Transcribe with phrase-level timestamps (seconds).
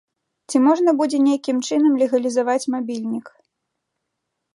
[0.51, 3.25] Ці можна будзе нейкім чынам легалізаваць мабільнік?